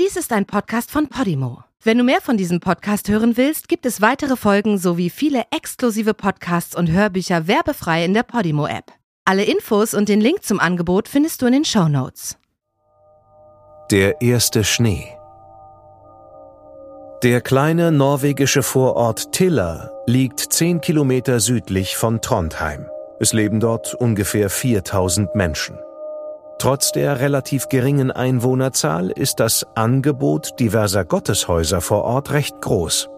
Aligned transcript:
Dies 0.00 0.16
ist 0.16 0.32
ein 0.32 0.46
Podcast 0.46 0.90
von 0.90 1.08
Podimo. 1.08 1.64
Wenn 1.82 1.98
du 1.98 2.04
mehr 2.04 2.22
von 2.22 2.38
diesem 2.38 2.60
Podcast 2.60 3.10
hören 3.10 3.36
willst, 3.36 3.68
gibt 3.68 3.84
es 3.84 4.00
weitere 4.00 4.36
Folgen 4.36 4.78
sowie 4.78 5.10
viele 5.10 5.44
exklusive 5.54 6.14
Podcasts 6.14 6.74
und 6.74 6.90
Hörbücher 6.90 7.46
werbefrei 7.46 8.02
in 8.02 8.14
der 8.14 8.22
Podimo-App. 8.22 8.86
Alle 9.26 9.44
Infos 9.44 9.92
und 9.92 10.08
den 10.08 10.22
Link 10.22 10.44
zum 10.44 10.60
Angebot 10.60 11.08
findest 11.08 11.42
du 11.42 11.46
in 11.46 11.52
den 11.52 11.64
Show 11.66 11.88
Notes. 11.88 12.38
Der 13.90 14.22
erste 14.22 14.64
Schnee. 14.64 15.14
Der 17.22 17.42
kleine 17.42 17.92
norwegische 17.92 18.62
Vorort 18.62 19.32
Tiller 19.32 19.92
liegt 20.06 20.40
10 20.40 20.80
Kilometer 20.80 21.38
südlich 21.38 21.98
von 21.98 22.22
Trondheim. 22.22 22.86
Es 23.20 23.34
leben 23.34 23.60
dort 23.60 23.92
ungefähr 23.94 24.48
4000 24.48 25.34
Menschen. 25.34 25.78
Trotz 26.62 26.92
der 26.92 27.18
relativ 27.18 27.68
geringen 27.68 28.12
Einwohnerzahl 28.12 29.10
ist 29.10 29.40
das 29.40 29.66
Angebot 29.74 30.60
diverser 30.60 31.04
Gotteshäuser 31.04 31.80
vor 31.80 32.04
Ort 32.04 32.30
recht 32.30 32.60
groß. 32.60 33.10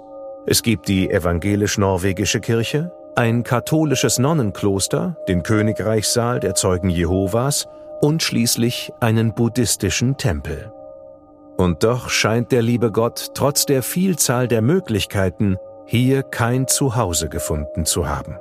Es 0.46 0.62
gibt 0.62 0.88
die 0.88 1.10
evangelisch-norwegische 1.10 2.41
Kirche, 2.41 2.91
ein 3.16 3.42
katholisches 3.42 4.19
Nonnenkloster, 4.19 5.19
den 5.28 5.42
Königreichssaal 5.42 6.41
der 6.41 6.55
Zeugen 6.55 6.88
Jehovas 6.88 7.66
und 8.00 8.22
schließlich 8.22 8.95
einen 9.00 9.34
buddhistischen 9.34 10.16
Tempel. 10.16 10.72
Und 11.58 11.84
doch 11.84 12.08
scheint 12.08 12.50
der 12.50 12.62
liebe 12.62 12.92
Gott 12.92 13.33
trotz 13.34 13.66
der 13.66 13.83
Vielzahl 13.83 14.48
der 14.48 14.62
Möglichkeiten 14.62 15.58
hier 15.84 16.22
kein 16.22 16.66
Zuhause 16.66 17.28
gefunden 17.28 17.84
zu 17.84 18.08
haben. 18.08 18.38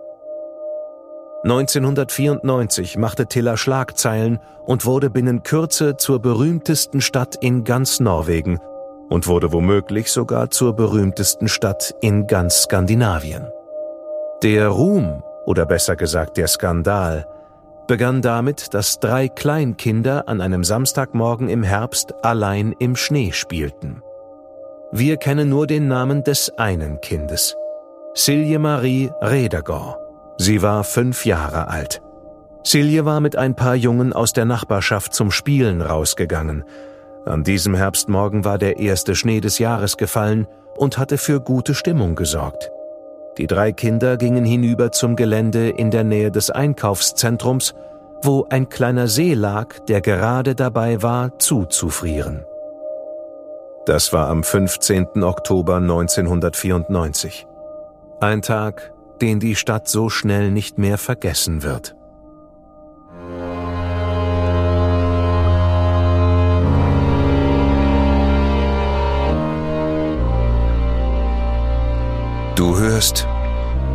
1994 1.44 2.98
machte 2.98 3.28
Tiller 3.28 3.58
Schlagzeilen 3.58 4.40
und 4.66 4.86
wurde 4.86 5.10
binnen 5.10 5.44
Kürze 5.44 5.98
zur 5.98 6.22
berühmtesten 6.22 7.02
Stadt 7.02 7.36
in 7.36 7.66
ganz 7.66 8.00
Norwegen 8.00 8.60
und 9.10 9.28
wurde 9.28 9.52
womöglich 9.52 10.10
sogar 10.10 10.50
zur 10.52 10.74
berühmtesten 10.74 11.50
Stadt 11.50 11.94
in 12.00 12.28
ganz 12.28 12.64
Skandinavien. 12.64 13.50
Der 14.42 14.70
Ruhm, 14.70 15.22
oder 15.46 15.66
besser 15.66 15.98
gesagt 15.98 16.38
der 16.38 16.48
Skandal, 16.48 17.28
begann 17.88 18.22
damit, 18.22 18.74
dass 18.74 19.00
drei 19.00 19.28
Kleinkinder 19.28 20.30
an 20.30 20.40
einem 20.40 20.64
Samstagmorgen 20.64 21.50
im 21.50 21.64
Herbst 21.64 22.14
allein 22.24 22.74
im 22.80 22.96
Schnee 22.96 23.34
spielten. 23.34 24.02
Wir 24.94 25.18
kennen 25.18 25.50
nur 25.50 25.68
den 25.68 25.90
Namen 25.90 26.24
des 26.24 26.58
einen 26.58 27.02
Kindes, 27.02 27.58
Silje 28.14 28.60
Marie 28.60 29.12
Redagor. 29.22 30.03
Sie 30.38 30.62
war 30.62 30.84
fünf 30.84 31.26
Jahre 31.26 31.68
alt. 31.68 32.02
Silje 32.64 33.06
war 33.06 33.20
mit 33.20 33.36
ein 33.36 33.56
paar 33.56 33.76
Jungen 33.76 34.14
aus 34.14 34.34
der 34.34 34.46
Nachbarschaft 34.46 35.14
zum 35.14 35.32
Spielen 35.32 35.82
rausgegangen. 35.82 36.64
An 37.26 37.44
diesem 37.44 37.76
Herbstmorgen 37.76 38.46
war 38.46 38.58
der 38.58 38.80
erste 38.80 39.16
Schnee 39.16 39.42
des 39.42 39.60
Jahres 39.60 39.98
gefallen 39.98 40.48
und 40.76 40.98
hatte 40.98 41.18
für 41.18 41.40
gute 41.40 41.74
Stimmung 41.74 42.16
gesorgt. 42.16 42.72
Die 43.38 43.48
drei 43.48 43.72
Kinder 43.72 44.18
gingen 44.18 44.46
hinüber 44.46 44.92
zum 44.92 45.16
Gelände 45.16 45.70
in 45.70 45.92
der 45.92 46.04
Nähe 46.04 46.32
des 46.32 46.50
Einkaufszentrums, 46.52 47.74
wo 48.22 48.46
ein 48.50 48.70
kleiner 48.70 49.08
See 49.08 49.34
lag, 49.34 49.80
der 49.88 50.02
gerade 50.02 50.56
dabei 50.56 51.02
war, 51.02 51.38
zuzufrieren. 51.40 52.46
Das 53.86 54.14
war 54.14 54.30
am 54.30 54.44
15. 54.44 55.24
Oktober 55.24 55.76
1994. 55.78 57.48
Ein 58.22 58.42
Tag, 58.42 58.94
den 59.22 59.40
die 59.40 59.56
Stadt 59.56 59.88
so 59.88 60.10
schnell 60.10 60.52
nicht 60.52 60.78
mehr 60.78 60.98
vergessen 60.98 61.64
wird. 61.64 61.96
Du 72.56 72.78
hörst 72.78 73.28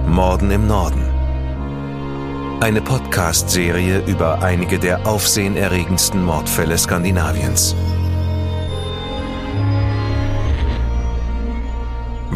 Morden 0.06 0.50
im 0.50 0.66
Norden. 0.66 1.02
Eine 2.60 2.81
Podcast-Serie 2.81 4.04
über 4.06 4.43
einige 4.43 4.78
der 4.78 5.06
aufsehenerregendsten 5.06 6.25
Mordfälle 6.25 6.76
Skandinaviens. 6.76 7.76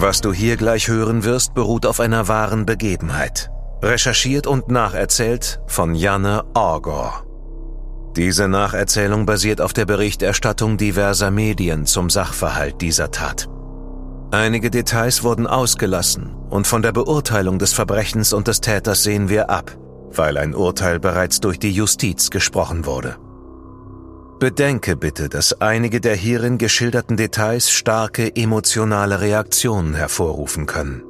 Was 0.03 0.21
du 0.21 0.33
hier 0.33 0.57
gleich 0.57 0.89
hören 0.89 1.23
wirst, 1.23 1.55
beruht 1.55 1.87
auf 1.87 2.01
einer 2.01 2.27
wahren 2.27 2.67
Begebenheit. 2.67 3.53
Recherchiert 3.81 4.49
und 4.49 4.69
nacherzählt 4.69 5.61
von 5.69 5.95
Janne 5.95 6.43
Orgor. 6.55 7.25
Diese 8.17 8.49
Nacherzählung 8.49 9.27
basiert 9.27 9.61
auf 9.61 9.73
der 9.73 9.85
Berichterstattung 9.85 10.77
diverser 10.77 11.31
Medien 11.31 11.87
zum 11.87 12.11
Sachverhalt 12.11 12.81
dieser 12.81 13.13
Tat. 13.13 13.49
Einige 14.33 14.73
Details 14.73 15.23
wurden 15.23 15.47
ausgelassen 15.47 16.35
und 16.51 16.67
von 16.67 16.83
der 16.83 16.91
Beurteilung 16.91 17.61
des 17.61 17.73
Verbrechens 17.73 18.33
und 18.33 18.49
des 18.49 18.61
Täters 18.61 19.05
sehen 19.05 19.29
wir 19.29 19.51
ab, 19.51 19.79
weil 20.11 20.37
ein 20.37 20.57
Urteil 20.57 20.99
bereits 20.99 21.39
durch 21.39 21.61
die 21.61 21.71
Justiz 21.71 22.31
gesprochen 22.31 22.87
wurde. 22.87 23.19
Bedenke 24.43 24.97
bitte, 24.97 25.29
dass 25.29 25.61
einige 25.61 26.01
der 26.01 26.17
hierin 26.17 26.59
geschilderten 26.59 27.17
Details 27.17 27.71
starke 27.71 28.35
emotionale 28.35 29.21
Reaktionen 29.21 29.95
hervorrufen 29.95 30.67
können. 30.67 31.05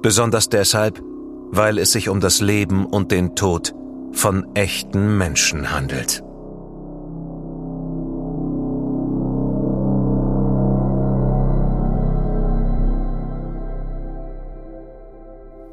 Besonders 0.00 0.48
deshalb, 0.48 1.02
weil 1.50 1.78
es 1.78 1.90
sich 1.90 2.08
um 2.08 2.20
das 2.20 2.40
Leben 2.40 2.86
und 2.86 3.10
den 3.10 3.34
Tod 3.34 3.74
von 4.12 4.46
echten 4.54 5.18
Menschen 5.18 5.72
handelt. 5.72 6.22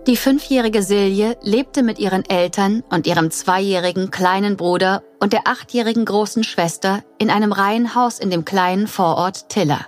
Die 0.07 0.17
fünfjährige 0.17 0.83
Silje 0.83 1.35
lebte 1.41 1.81
mit 1.81 1.97
ihren 1.97 2.23
Eltern 2.29 2.83
und 2.91 3.07
ihrem 3.07 3.31
zweijährigen 3.31 4.11
kleinen 4.11 4.55
Bruder 4.55 5.01
und 5.19 5.33
der 5.33 5.47
achtjährigen 5.47 6.05
großen 6.05 6.43
Schwester 6.43 7.03
in 7.17 7.31
einem 7.31 7.51
Reihenhaus 7.51 8.19
in 8.19 8.29
dem 8.29 8.45
kleinen 8.45 8.85
Vorort 8.85 9.49
Tiller. 9.49 9.87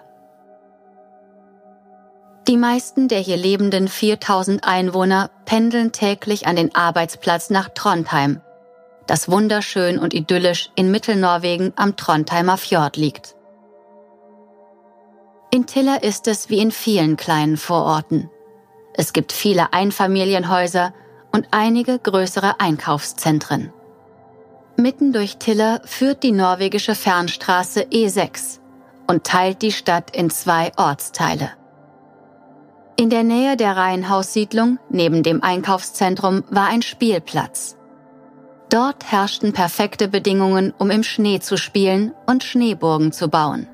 Die 2.47 2.57
meisten 2.57 3.09
der 3.09 3.19
hier 3.19 3.38
lebenden 3.38 3.88
4000 3.88 4.63
Einwohner 4.63 5.29
pendeln 5.45 5.91
täglich 5.91 6.47
an 6.47 6.56
den 6.56 6.73
Arbeitsplatz 6.73 7.51
nach 7.51 7.69
Trondheim, 7.69 8.41
das 9.06 9.29
wunderschön 9.29 10.00
und 10.00 10.16
idyllisch 10.16 10.72
in 10.75 10.89
Mittelnorwegen 10.89 11.73
am 11.75 11.95
Trondheimer 11.95 12.57
Fjord 12.57 12.97
liegt. 12.97 13.35
In 15.51 15.67
Tiller 15.67 16.01
ist 16.01 16.27
es 16.27 16.50
wie 16.50 16.57
in 16.57 16.72
vielen 16.72 17.17
kleinen 17.17 17.57
Vororten. 17.57 18.31
Es 18.97 19.13
gibt 19.13 19.31
viele 19.31 19.73
Einfamilienhäuser 19.73 20.91
und 21.31 21.47
einige 21.51 21.99
größere 21.99 22.59
Einkaufszentren. 22.59 23.71
Mitten 24.75 25.13
durch 25.13 25.37
Tiller 25.37 25.81
führt 25.85 26.23
die 26.23 26.31
norwegische 26.31 26.95
Fernstraße 26.95 27.83
E6 27.83 28.59
und 29.07 29.23
teilt 29.23 29.61
die 29.61 29.71
Stadt 29.71 30.15
in 30.15 30.31
zwei 30.31 30.71
Ortsteile. 30.77 31.51
In 32.95 33.11
der 33.11 33.23
Nähe 33.23 33.55
der 33.55 33.77
Reihenhaussiedlung, 33.77 34.79
neben 34.89 35.21
dem 35.21 35.43
Einkaufszentrum, 35.43 36.43
war 36.49 36.67
ein 36.67 36.81
Spielplatz. 36.81 37.77
Dort 38.69 39.11
herrschten 39.11 39.53
perfekte 39.53 40.07
Bedingungen, 40.07 40.73
um 40.79 40.89
im 40.89 41.03
Schnee 41.03 41.39
zu 41.39 41.57
spielen 41.57 42.13
und 42.25 42.43
Schneeburgen 42.43 43.11
zu 43.11 43.29
bauen. 43.29 43.67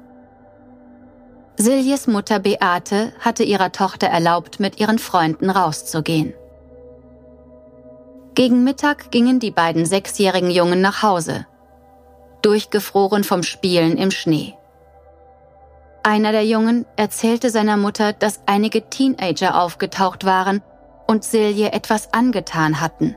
Siljes 1.55 2.07
Mutter 2.07 2.39
Beate 2.39 3.13
hatte 3.19 3.43
ihrer 3.43 3.71
Tochter 3.71 4.07
erlaubt, 4.07 4.59
mit 4.59 4.79
ihren 4.79 4.97
Freunden 4.97 5.49
rauszugehen. 5.49 6.33
Gegen 8.33 8.63
Mittag 8.63 9.11
gingen 9.11 9.39
die 9.39 9.51
beiden 9.51 9.85
sechsjährigen 9.85 10.49
Jungen 10.49 10.81
nach 10.81 11.03
Hause, 11.03 11.45
durchgefroren 12.41 13.23
vom 13.23 13.43
Spielen 13.43 13.97
im 13.97 14.09
Schnee. 14.09 14.55
Einer 16.01 16.31
der 16.31 16.45
Jungen 16.45 16.85
erzählte 16.95 17.51
seiner 17.51 17.77
Mutter, 17.77 18.13
dass 18.13 18.41
einige 18.47 18.89
Teenager 18.89 19.61
aufgetaucht 19.61 20.25
waren 20.25 20.61
und 21.07 21.23
Silje 21.23 21.71
etwas 21.71 22.11
angetan 22.13 22.81
hatten. 22.81 23.15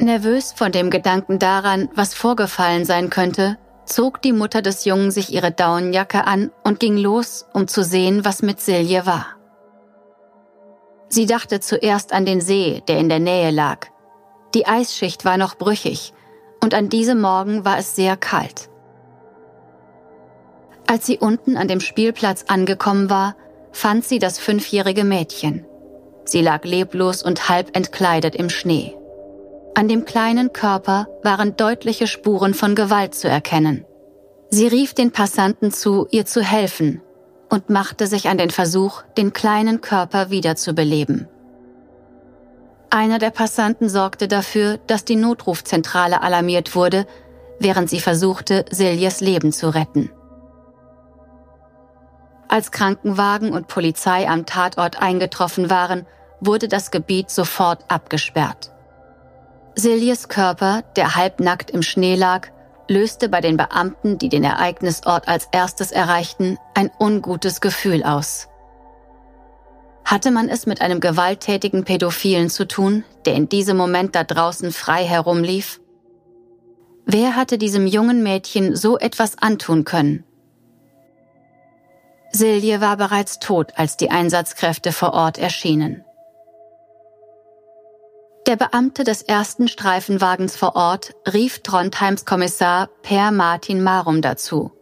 Nervös 0.00 0.52
von 0.52 0.72
dem 0.72 0.90
Gedanken 0.90 1.38
daran, 1.38 1.90
was 1.94 2.14
vorgefallen 2.14 2.84
sein 2.86 3.10
könnte, 3.10 3.58
zog 3.84 4.22
die 4.22 4.32
Mutter 4.32 4.62
des 4.62 4.84
Jungen 4.84 5.10
sich 5.10 5.32
ihre 5.32 5.52
Daunenjacke 5.52 6.26
an 6.26 6.50
und 6.64 6.80
ging 6.80 6.96
los, 6.96 7.46
um 7.52 7.68
zu 7.68 7.82
sehen, 7.82 8.24
was 8.24 8.42
mit 8.42 8.60
Silje 8.60 9.06
war. 9.06 9.26
Sie 11.08 11.26
dachte 11.26 11.60
zuerst 11.60 12.12
an 12.12 12.24
den 12.24 12.40
See, 12.40 12.82
der 12.88 12.98
in 12.98 13.08
der 13.08 13.18
Nähe 13.18 13.50
lag. 13.50 13.88
Die 14.54 14.66
Eisschicht 14.66 15.24
war 15.24 15.36
noch 15.36 15.56
brüchig 15.56 16.14
und 16.62 16.74
an 16.74 16.88
diesem 16.88 17.20
Morgen 17.20 17.64
war 17.64 17.78
es 17.78 17.94
sehr 17.96 18.16
kalt. 18.16 18.70
Als 20.86 21.06
sie 21.06 21.18
unten 21.18 21.56
an 21.56 21.68
dem 21.68 21.80
Spielplatz 21.80 22.44
angekommen 22.48 23.10
war, 23.10 23.36
fand 23.72 24.04
sie 24.04 24.18
das 24.18 24.38
fünfjährige 24.38 25.04
Mädchen. 25.04 25.66
Sie 26.24 26.40
lag 26.40 26.64
leblos 26.64 27.22
und 27.22 27.48
halb 27.48 27.76
entkleidet 27.76 28.34
im 28.36 28.48
Schnee. 28.48 28.94
An 29.74 29.88
dem 29.88 30.04
kleinen 30.04 30.52
Körper 30.52 31.08
waren 31.22 31.56
deutliche 31.56 32.06
Spuren 32.06 32.52
von 32.52 32.74
Gewalt 32.74 33.14
zu 33.14 33.28
erkennen. 33.28 33.86
Sie 34.50 34.66
rief 34.66 34.92
den 34.92 35.12
Passanten 35.12 35.72
zu, 35.72 36.06
ihr 36.10 36.26
zu 36.26 36.42
helfen 36.42 37.00
und 37.48 37.70
machte 37.70 38.06
sich 38.06 38.28
an 38.28 38.36
den 38.36 38.50
Versuch, 38.50 39.02
den 39.16 39.32
kleinen 39.32 39.80
Körper 39.80 40.28
wiederzubeleben. 40.28 41.26
Einer 42.90 43.18
der 43.18 43.30
Passanten 43.30 43.88
sorgte 43.88 44.28
dafür, 44.28 44.78
dass 44.86 45.06
die 45.06 45.16
Notrufzentrale 45.16 46.20
alarmiert 46.20 46.74
wurde, 46.74 47.06
während 47.58 47.88
sie 47.88 48.00
versuchte, 48.00 48.66
Siljes 48.70 49.20
Leben 49.20 49.52
zu 49.52 49.74
retten. 49.74 50.10
Als 52.48 52.70
Krankenwagen 52.70 53.54
und 53.54 53.68
Polizei 53.68 54.28
am 54.28 54.44
Tatort 54.44 55.00
eingetroffen 55.00 55.70
waren, 55.70 56.04
wurde 56.40 56.68
das 56.68 56.90
Gebiet 56.90 57.30
sofort 57.30 57.86
abgesperrt. 57.88 58.71
Siljes 59.74 60.28
Körper, 60.28 60.82
der 60.96 61.16
halbnackt 61.16 61.70
im 61.70 61.82
Schnee 61.82 62.14
lag, 62.14 62.48
löste 62.88 63.28
bei 63.28 63.40
den 63.40 63.56
Beamten, 63.56 64.18
die 64.18 64.28
den 64.28 64.44
Ereignisort 64.44 65.28
als 65.28 65.48
erstes 65.50 65.92
erreichten, 65.92 66.58
ein 66.74 66.90
ungutes 66.98 67.60
Gefühl 67.60 68.02
aus. 68.02 68.48
Hatte 70.04 70.30
man 70.30 70.48
es 70.48 70.66
mit 70.66 70.82
einem 70.82 71.00
gewalttätigen 71.00 71.84
Pädophilen 71.84 72.50
zu 72.50 72.66
tun, 72.66 73.04
der 73.24 73.34
in 73.34 73.48
diesem 73.48 73.76
Moment 73.76 74.14
da 74.14 74.24
draußen 74.24 74.72
frei 74.72 75.04
herumlief? 75.04 75.80
Wer 77.06 77.34
hatte 77.34 77.56
diesem 77.56 77.86
jungen 77.86 78.22
Mädchen 78.22 78.76
so 78.76 78.98
etwas 78.98 79.38
antun 79.38 79.84
können? 79.84 80.24
Silje 82.30 82.80
war 82.80 82.96
bereits 82.96 83.38
tot, 83.38 83.72
als 83.76 83.96
die 83.96 84.10
Einsatzkräfte 84.10 84.92
vor 84.92 85.12
Ort 85.12 85.38
erschienen. 85.38 86.04
Der 88.46 88.56
Beamte 88.56 89.04
des 89.04 89.22
ersten 89.22 89.68
Streifenwagens 89.68 90.56
vor 90.56 90.74
Ort 90.74 91.14
rief 91.32 91.60
Trondheims 91.60 92.24
Kommissar 92.24 92.88
Per 93.02 93.30
Martin 93.30 93.84
Marum 93.84 94.20
dazu. 94.20 94.72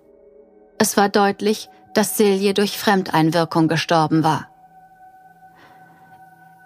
Es 0.79 0.97
war 0.97 1.11
deutlich, 1.11 1.69
dass 1.93 2.17
Silje 2.17 2.55
durch 2.55 2.79
Fremdeinwirkung 2.79 3.69
gestorben 3.69 4.25
war. 4.25 4.49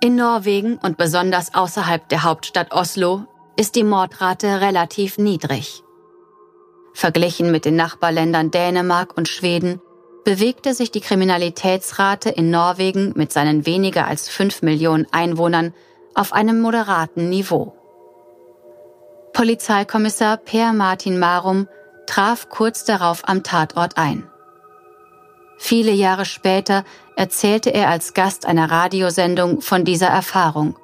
In 0.00 0.14
Norwegen 0.14 0.76
und 0.76 0.96
besonders 0.96 1.54
außerhalb 1.54 2.08
der 2.10 2.22
Hauptstadt 2.22 2.72
Oslo 2.72 3.24
ist 3.56 3.74
die 3.74 3.84
Mordrate 3.84 4.60
relativ 4.60 5.18
niedrig. 5.18 5.82
Verglichen 6.92 7.50
mit 7.50 7.64
den 7.64 7.74
Nachbarländern 7.74 8.52
Dänemark 8.52 9.16
und 9.16 9.28
Schweden 9.28 9.80
bewegte 10.24 10.74
sich 10.74 10.92
die 10.92 11.00
Kriminalitätsrate 11.00 12.30
in 12.30 12.50
Norwegen 12.50 13.14
mit 13.16 13.32
seinen 13.32 13.66
weniger 13.66 14.06
als 14.06 14.28
fünf 14.28 14.62
Millionen 14.62 15.06
Einwohnern 15.10 15.74
auf 16.14 16.32
einem 16.32 16.60
moderaten 16.60 17.28
Niveau. 17.28 17.74
Polizeikommissar 19.32 20.36
Per 20.36 20.72
Martin 20.72 21.18
Marum 21.18 21.68
traf 22.06 22.48
kurz 22.48 22.84
darauf 22.84 23.28
am 23.28 23.42
Tatort 23.42 23.96
ein. 23.96 24.28
Viele 25.58 25.92
Jahre 25.92 26.24
später 26.24 26.84
erzählte 27.16 27.70
er 27.70 27.88
als 27.88 28.14
Gast 28.14 28.46
einer 28.46 28.70
Radiosendung 28.70 29.60
von 29.60 29.84
dieser 29.84 30.08
Erfahrung. 30.08 30.76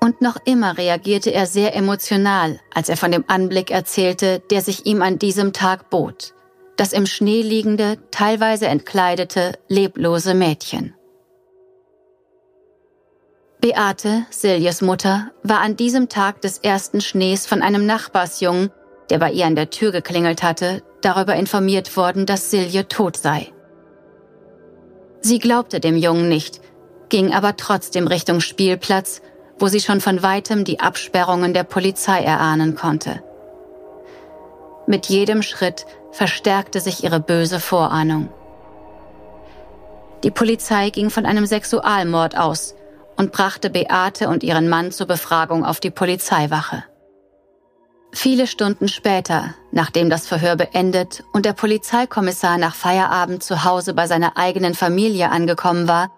Und 0.00 0.20
noch 0.20 0.36
immer 0.44 0.78
reagierte 0.78 1.32
er 1.32 1.46
sehr 1.46 1.76
emotional, 1.76 2.60
als 2.74 2.88
er 2.88 2.96
von 2.96 3.12
dem 3.12 3.24
Anblick 3.28 3.70
erzählte, 3.70 4.40
der 4.50 4.60
sich 4.60 4.86
ihm 4.86 5.00
an 5.00 5.18
diesem 5.18 5.52
Tag 5.52 5.90
bot. 5.90 6.34
Das 6.76 6.92
im 6.92 7.06
Schnee 7.06 7.42
liegende, 7.42 7.98
teilweise 8.10 8.66
entkleidete, 8.66 9.58
leblose 9.68 10.34
Mädchen. 10.34 10.94
Beate, 13.62 14.26
Siljes 14.30 14.82
Mutter, 14.82 15.30
war 15.44 15.60
an 15.60 15.76
diesem 15.76 16.08
Tag 16.08 16.40
des 16.40 16.58
ersten 16.58 17.00
Schnees 17.00 17.46
von 17.46 17.62
einem 17.62 17.86
Nachbarsjungen, 17.86 18.72
der 19.08 19.20
bei 19.20 19.30
ihr 19.30 19.46
an 19.46 19.54
der 19.54 19.70
Tür 19.70 19.92
geklingelt 19.92 20.42
hatte, 20.42 20.82
darüber 21.00 21.36
informiert 21.36 21.96
worden, 21.96 22.26
dass 22.26 22.50
Silje 22.50 22.88
tot 22.88 23.16
sei. 23.16 23.52
Sie 25.20 25.38
glaubte 25.38 25.78
dem 25.78 25.96
Jungen 25.96 26.28
nicht, 26.28 26.60
ging 27.08 27.32
aber 27.32 27.56
trotzdem 27.56 28.08
Richtung 28.08 28.40
Spielplatz, 28.40 29.22
wo 29.60 29.68
sie 29.68 29.80
schon 29.80 30.00
von 30.00 30.24
weitem 30.24 30.64
die 30.64 30.80
Absperrungen 30.80 31.54
der 31.54 31.62
Polizei 31.62 32.20
erahnen 32.20 32.74
konnte. 32.74 33.22
Mit 34.88 35.06
jedem 35.06 35.40
Schritt 35.40 35.86
verstärkte 36.10 36.80
sich 36.80 37.04
ihre 37.04 37.20
böse 37.20 37.60
Vorahnung. 37.60 38.28
Die 40.24 40.32
Polizei 40.32 40.90
ging 40.90 41.10
von 41.10 41.26
einem 41.26 41.46
Sexualmord 41.46 42.36
aus, 42.36 42.74
und 43.22 43.30
brachte 43.30 43.70
Beate 43.70 44.28
und 44.28 44.42
ihren 44.42 44.68
Mann 44.68 44.90
zur 44.90 45.06
Befragung 45.06 45.64
auf 45.64 45.78
die 45.78 45.92
Polizeiwache. 45.92 46.82
Viele 48.12 48.48
Stunden 48.48 48.88
später, 48.88 49.54
nachdem 49.70 50.10
das 50.10 50.26
Verhör 50.26 50.56
beendet 50.56 51.22
und 51.32 51.46
der 51.46 51.52
Polizeikommissar 51.52 52.58
nach 52.58 52.74
Feierabend 52.74 53.44
zu 53.44 53.62
Hause 53.62 53.94
bei 53.94 54.08
seiner 54.08 54.36
eigenen 54.36 54.74
Familie 54.74 55.30
angekommen 55.30 55.86
war, 55.86 56.10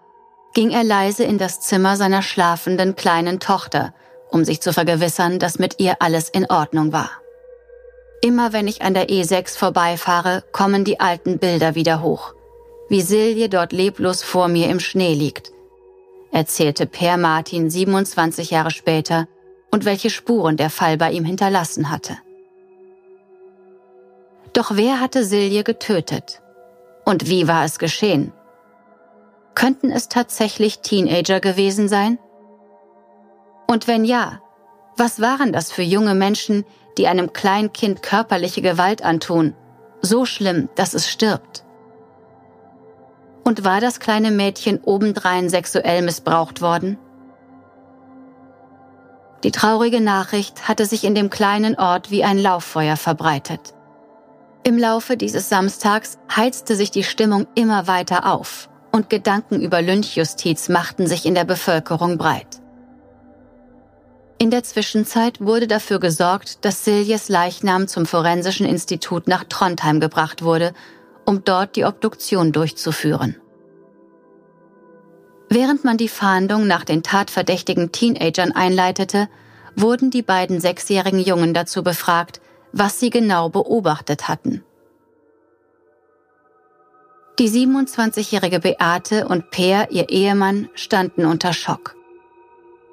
ging 0.55 0.71
er 0.71 0.83
leise 0.83 1.23
in 1.23 1.37
das 1.37 1.61
Zimmer 1.61 1.95
seiner 1.95 2.23
schlafenden 2.23 2.95
kleinen 2.95 3.39
Tochter, 3.39 3.93
um 4.31 4.43
sich 4.43 4.59
zu 4.59 4.73
vergewissern, 4.73 5.37
dass 5.37 5.59
mit 5.59 5.79
ihr 5.79 5.97
alles 5.99 6.29
in 6.29 6.49
Ordnung 6.49 6.91
war. 6.91 7.11
Immer 8.23 8.51
wenn 8.51 8.67
ich 8.67 8.81
an 8.81 8.95
der 8.95 9.09
E6 9.09 9.55
vorbeifahre, 9.59 10.43
kommen 10.51 10.85
die 10.85 10.99
alten 10.99 11.37
Bilder 11.37 11.75
wieder 11.75 12.01
hoch, 12.01 12.33
wie 12.89 13.01
Silje 13.01 13.47
dort 13.47 13.73
leblos 13.73 14.23
vor 14.23 14.47
mir 14.47 14.69
im 14.69 14.79
Schnee 14.79 15.13
liegt, 15.13 15.51
erzählte 16.35 16.85
Per 16.85 17.15
Martin 17.15 17.69
27 17.69 18.51
Jahre 18.51 18.69
später 18.69 19.25
und 19.71 19.85
welche 19.85 20.09
Spuren 20.09 20.57
der 20.57 20.69
Fall 20.69 20.97
bei 20.97 21.11
ihm 21.11 21.23
hinterlassen 21.23 21.89
hatte. 21.89 22.17
Doch 24.51 24.75
wer 24.75 24.99
hatte 24.99 25.23
Silje 25.23 25.63
getötet? 25.63 26.41
Und 27.05 27.29
wie 27.29 27.47
war 27.47 27.63
es 27.63 27.79
geschehen? 27.79 28.33
Könnten 29.53 29.91
es 29.91 30.09
tatsächlich 30.09 30.79
Teenager 30.79 31.39
gewesen 31.39 31.87
sein? 31.87 32.19
Und 33.65 33.87
wenn 33.87 34.03
ja, 34.03 34.41
was 34.97 35.21
waren 35.21 35.53
das 35.53 35.71
für 35.71 35.83
junge 35.83 36.15
Menschen, 36.15 36.65
die 36.97 37.07
einem 37.07 37.31
Kleinkind 37.31 38.03
körperliche 38.03 38.61
Gewalt 38.61 39.03
antun, 39.03 39.55
so 40.01 40.25
schlimm, 40.25 40.67
dass 40.75 40.93
es 40.95 41.09
stirbt? 41.09 41.64
Und 43.45 43.63
war 43.63 43.79
das 43.79 43.99
kleine 43.99 44.31
Mädchen 44.31 44.79
obendrein 44.83 45.49
sexuell 45.49 46.01
missbraucht 46.01 46.61
worden? 46.61 46.97
Die 49.43 49.51
traurige 49.51 50.01
Nachricht 50.01 50.67
hatte 50.67 50.87
sich 50.87 51.03
in 51.03 51.13
dem 51.13 51.29
kleinen 51.29 51.77
Ort 51.77 52.09
wie 52.09 52.23
ein 52.23 52.39
Lauffeuer 52.39 52.97
verbreitet. 52.97 53.75
Im 54.63 54.79
Laufe 54.79 55.15
dieses 55.15 55.47
Samstags 55.47 56.17
heizte 56.35 56.75
sich 56.75 56.89
die 56.89 57.03
Stimmung 57.03 57.45
immer 57.53 57.85
weiter 57.85 58.25
auf 58.25 58.67
und 58.91 59.11
Gedanken 59.11 59.61
über 59.61 59.79
Lynchjustiz 59.83 60.67
machten 60.67 61.05
sich 61.05 61.27
in 61.27 61.35
der 61.35 61.43
Bevölkerung 61.43 62.17
breit. 62.17 62.47
In 64.39 64.49
der 64.49 64.63
Zwischenzeit 64.63 65.39
wurde 65.39 65.67
dafür 65.67 65.99
gesorgt, 65.99 66.65
dass 66.65 66.83
Siljes 66.83 67.29
Leichnam 67.29 67.87
zum 67.87 68.07
Forensischen 68.07 68.65
Institut 68.65 69.27
nach 69.27 69.43
Trondheim 69.43 69.99
gebracht 69.99 70.41
wurde 70.41 70.73
um 71.25 71.43
dort 71.43 71.75
die 71.75 71.85
Obduktion 71.85 72.51
durchzuführen. 72.51 73.35
Während 75.49 75.83
man 75.83 75.97
die 75.97 76.09
Fahndung 76.09 76.67
nach 76.67 76.83
den 76.83 77.03
tatverdächtigen 77.03 77.91
Teenagern 77.91 78.51
einleitete, 78.51 79.29
wurden 79.75 80.09
die 80.09 80.21
beiden 80.21 80.59
sechsjährigen 80.59 81.19
Jungen 81.19 81.53
dazu 81.53 81.83
befragt, 81.83 82.41
was 82.71 82.99
sie 82.99 83.09
genau 83.09 83.49
beobachtet 83.49 84.27
hatten. 84.27 84.63
Die 87.37 87.49
27-jährige 87.49 88.59
Beate 88.59 89.27
und 89.27 89.51
Peer, 89.51 89.91
ihr 89.91 90.09
Ehemann, 90.09 90.69
standen 90.73 91.25
unter 91.25 91.51
Schock. 91.51 91.95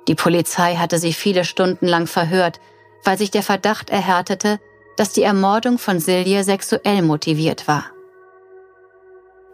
Die 0.08 0.16
Polizei 0.16 0.74
hatte 0.74 0.98
sie 0.98 1.12
viele 1.12 1.44
Stunden 1.44 1.86
lang 1.86 2.08
verhört, 2.08 2.58
weil 3.04 3.16
sich 3.16 3.30
der 3.30 3.44
Verdacht 3.44 3.90
erhärtete, 3.90 4.58
dass 4.96 5.12
die 5.12 5.22
Ermordung 5.22 5.78
von 5.78 6.00
Silje 6.00 6.42
sexuell 6.42 7.02
motiviert 7.02 7.68
war. 7.68 7.84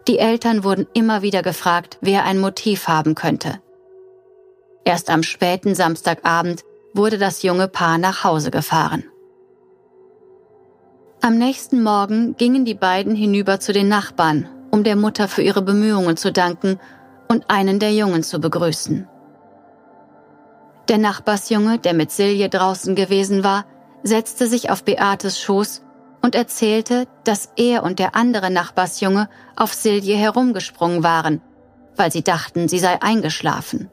Die 0.07 0.19
Eltern 0.19 0.63
wurden 0.63 0.87
immer 0.93 1.21
wieder 1.21 1.41
gefragt, 1.41 1.97
wer 2.01 2.23
ein 2.23 2.39
Motiv 2.39 2.87
haben 2.87 3.15
könnte. 3.15 3.61
Erst 4.85 5.09
am 5.09 5.23
späten 5.23 5.75
Samstagabend 5.75 6.63
wurde 6.93 7.17
das 7.17 7.43
junge 7.43 7.67
Paar 7.67 7.97
nach 7.97 8.23
Hause 8.23 8.49
gefahren. 8.49 9.03
Am 11.21 11.37
nächsten 11.37 11.83
Morgen 11.83 12.35
gingen 12.37 12.65
die 12.65 12.73
beiden 12.73 13.13
hinüber 13.13 13.59
zu 13.59 13.73
den 13.73 13.89
Nachbarn, 13.89 14.47
um 14.71 14.83
der 14.83 14.95
Mutter 14.95 15.27
für 15.27 15.41
ihre 15.41 15.61
Bemühungen 15.61 16.17
zu 16.17 16.31
danken 16.31 16.79
und 17.27 17.49
einen 17.49 17.79
der 17.79 17.93
Jungen 17.93 18.23
zu 18.23 18.39
begrüßen. 18.39 19.07
Der 20.87 20.97
Nachbarsjunge, 20.97 21.77
der 21.77 21.93
mit 21.93 22.09
Silje 22.09 22.49
draußen 22.49 22.95
gewesen 22.95 23.43
war, 23.43 23.65
setzte 24.01 24.47
sich 24.47 24.71
auf 24.71 24.83
Beates 24.83 25.39
Schoß 25.39 25.83
und 26.21 26.35
erzählte, 26.35 27.07
dass 27.23 27.49
er 27.55 27.83
und 27.83 27.99
der 27.99 28.15
andere 28.15 28.49
Nachbarsjunge 28.49 29.29
auf 29.55 29.73
Silje 29.73 30.15
herumgesprungen 30.15 31.03
waren, 31.03 31.41
weil 31.95 32.11
sie 32.11 32.23
dachten, 32.23 32.67
sie 32.67 32.79
sei 32.79 33.01
eingeschlafen. 33.01 33.89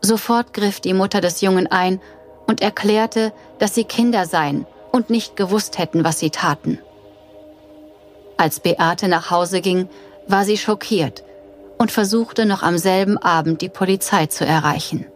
Sofort 0.00 0.54
griff 0.54 0.80
die 0.80 0.94
Mutter 0.94 1.20
des 1.20 1.40
Jungen 1.40 1.66
ein 1.66 2.00
und 2.46 2.62
erklärte, 2.62 3.32
dass 3.58 3.74
sie 3.74 3.84
Kinder 3.84 4.26
seien 4.26 4.66
und 4.92 5.10
nicht 5.10 5.36
gewusst 5.36 5.78
hätten, 5.78 6.04
was 6.04 6.18
sie 6.18 6.30
taten. 6.30 6.78
Als 8.36 8.60
Beate 8.60 9.08
nach 9.08 9.30
Hause 9.30 9.60
ging, 9.60 9.88
war 10.26 10.44
sie 10.44 10.56
schockiert 10.56 11.24
und 11.78 11.90
versuchte 11.90 12.46
noch 12.46 12.62
am 12.62 12.78
selben 12.78 13.18
Abend 13.18 13.60
die 13.60 13.68
Polizei 13.68 14.26
zu 14.26 14.46
erreichen. 14.46 15.06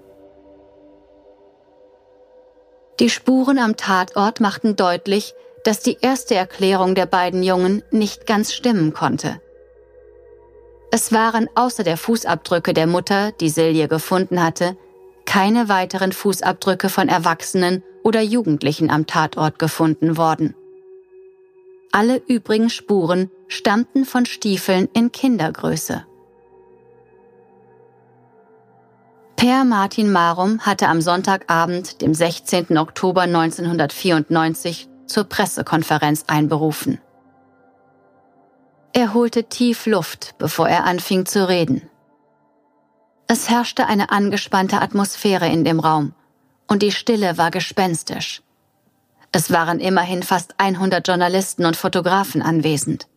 Die 3.00 3.10
Spuren 3.10 3.58
am 3.58 3.76
Tatort 3.76 4.40
machten 4.40 4.76
deutlich, 4.76 5.34
dass 5.64 5.80
die 5.80 5.98
erste 6.00 6.34
Erklärung 6.34 6.94
der 6.94 7.06
beiden 7.06 7.42
Jungen 7.42 7.82
nicht 7.90 8.26
ganz 8.26 8.52
stimmen 8.52 8.92
konnte. 8.92 9.40
Es 10.92 11.10
waren 11.10 11.48
außer 11.56 11.82
der 11.82 11.96
Fußabdrücke 11.96 12.72
der 12.72 12.86
Mutter, 12.86 13.32
die 13.32 13.48
Silje 13.48 13.88
gefunden 13.88 14.42
hatte, 14.42 14.76
keine 15.24 15.68
weiteren 15.68 16.12
Fußabdrücke 16.12 16.88
von 16.88 17.08
Erwachsenen 17.08 17.82
oder 18.04 18.20
Jugendlichen 18.20 18.90
am 18.90 19.06
Tatort 19.06 19.58
gefunden 19.58 20.16
worden. 20.16 20.54
Alle 21.90 22.22
übrigen 22.28 22.70
Spuren 22.70 23.30
stammten 23.48 24.04
von 24.04 24.26
Stiefeln 24.26 24.88
in 24.92 25.10
Kindergröße. 25.10 26.04
Per 29.36 29.64
Martin 29.64 30.12
Marum 30.12 30.60
hatte 30.60 30.88
am 30.88 31.00
Sonntagabend, 31.00 32.02
dem 32.02 32.14
16. 32.14 32.78
Oktober 32.78 33.22
1994, 33.22 34.88
zur 35.06 35.24
Pressekonferenz 35.24 36.24
einberufen. 36.26 37.00
Er 38.92 39.12
holte 39.12 39.44
tief 39.44 39.86
Luft, 39.86 40.34
bevor 40.38 40.68
er 40.68 40.84
anfing 40.84 41.26
zu 41.26 41.48
reden. 41.48 41.88
Es 43.26 43.50
herrschte 43.50 43.86
eine 43.86 44.10
angespannte 44.10 44.80
Atmosphäre 44.80 45.48
in 45.48 45.64
dem 45.64 45.80
Raum 45.80 46.14
und 46.68 46.82
die 46.82 46.92
Stille 46.92 47.36
war 47.38 47.50
gespenstisch. 47.50 48.42
Es 49.32 49.50
waren 49.50 49.80
immerhin 49.80 50.22
fast 50.22 50.54
100 50.58 51.06
Journalisten 51.06 51.66
und 51.66 51.76
Fotografen 51.76 52.40
anwesend. 52.40 53.08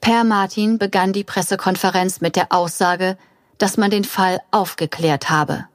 Per 0.00 0.24
Martin 0.24 0.78
begann 0.78 1.12
die 1.12 1.24
Pressekonferenz 1.24 2.20
mit 2.20 2.36
der 2.36 2.52
Aussage, 2.52 3.16
dass 3.58 3.76
man 3.76 3.90
den 3.90 4.04
Fall 4.04 4.40
aufgeklärt 4.50 5.30
habe. 5.30 5.66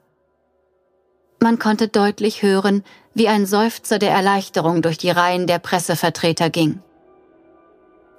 Man 1.40 1.60
konnte 1.60 1.88
deutlich 1.88 2.42
hören, 2.42 2.84
wie 3.16 3.30
ein 3.30 3.46
Seufzer 3.46 3.98
der 3.98 4.12
Erleichterung 4.12 4.82
durch 4.82 4.98
die 4.98 5.10
Reihen 5.10 5.48
der 5.48 5.58
Pressevertreter 5.58 6.50
ging. 6.50 6.82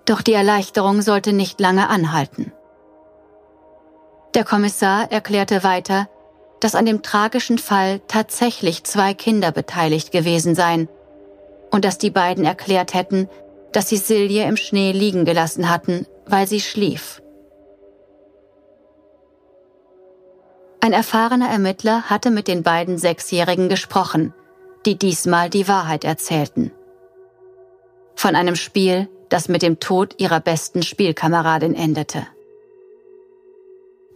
Doch 0.06 0.22
die 0.22 0.32
Erleichterung 0.32 1.02
sollte 1.02 1.32
nicht 1.32 1.60
lange 1.60 1.88
anhalten. 1.88 2.52
Der 4.34 4.44
Kommissar 4.44 5.12
erklärte 5.12 5.62
weiter, 5.62 6.08
dass 6.60 6.74
an 6.74 6.86
dem 6.86 7.02
tragischen 7.02 7.58
Fall 7.58 8.00
tatsächlich 8.08 8.84
zwei 8.84 9.12
Kinder 9.12 9.52
beteiligt 9.52 10.12
gewesen 10.12 10.54
seien 10.54 10.88
und 11.70 11.84
dass 11.84 11.98
die 11.98 12.10
beiden 12.10 12.46
erklärt 12.46 12.94
hätten, 12.94 13.28
dass 13.72 13.90
sie 13.90 13.98
Silje 13.98 14.44
im 14.44 14.56
Schnee 14.56 14.92
liegen 14.92 15.26
gelassen 15.26 15.68
hatten, 15.68 16.06
weil 16.26 16.46
sie 16.46 16.60
schlief. 16.60 17.20
Ein 20.80 20.94
erfahrener 20.94 21.50
Ermittler 21.50 22.04
hatte 22.04 22.30
mit 22.30 22.48
den 22.48 22.62
beiden 22.62 22.96
Sechsjährigen 22.96 23.68
gesprochen, 23.68 24.32
die 24.86 24.96
diesmal 24.96 25.50
die 25.50 25.68
Wahrheit 25.68 26.04
erzählten. 26.04 26.70
Von 28.14 28.34
einem 28.34 28.56
Spiel, 28.56 29.08
das 29.28 29.48
mit 29.48 29.62
dem 29.62 29.80
Tod 29.80 30.14
ihrer 30.18 30.40
besten 30.40 30.82
Spielkameradin 30.82 31.74
endete. 31.74 32.26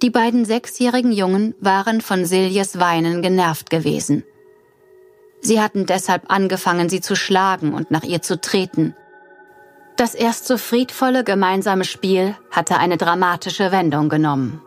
Die 0.03 0.11
beiden 0.11 0.47
sechsjährigen 0.47 1.13
Jungen 1.13 1.55
waren 1.61 2.01
von 2.01 2.25
Siljes 2.25 2.79
Weinen 2.79 3.21
genervt 3.21 3.69
gewesen. 3.69 4.25
Sie 5.43 5.61
hatten 5.61 5.85
deshalb 5.85 6.31
angefangen, 6.31 6.89
sie 6.89 7.01
zu 7.01 7.17
schlagen 7.17 7.75
und 7.75 7.91
nach 7.91 8.05
ihr 8.05 8.23
zu 8.23 8.41
treten. 8.41 8.95
Das 9.97 10.15
erst 10.15 10.47
so 10.47 10.57
friedvolle 10.57 11.25
gemeinsame 11.25 11.85
Spiel 11.85 12.35
hatte 12.51 12.79
eine 12.79 12.97
dramatische 12.97 13.73
Wendung 13.73 14.09
genommen. 14.09 14.63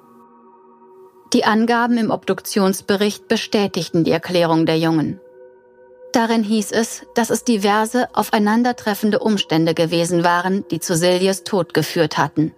Die 1.33 1.45
Angaben 1.45 1.97
im 1.97 2.11
Obduktionsbericht 2.11 3.27
bestätigten 3.27 4.03
die 4.03 4.11
Erklärung 4.11 4.67
der 4.67 4.77
Jungen. 4.77 5.19
Darin 6.13 6.43
hieß 6.43 6.71
es, 6.71 7.05
dass 7.15 7.31
es 7.31 7.43
diverse 7.43 8.07
aufeinandertreffende 8.13 9.19
Umstände 9.19 9.73
gewesen 9.73 10.23
waren, 10.23 10.63
die 10.69 10.79
zu 10.79 10.95
Siljes 10.95 11.43
Tod 11.43 11.73
geführt 11.73 12.19
hatten. 12.19 12.53